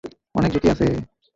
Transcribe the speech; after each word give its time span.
অনেক 0.35 0.49
ঝুকি 0.53 0.67
আছে। 0.69 0.87